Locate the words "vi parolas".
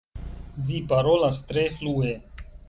0.69-1.43